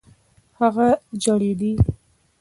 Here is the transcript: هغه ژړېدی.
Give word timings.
هغه 0.59 0.87
ژړېدی. 1.23 1.73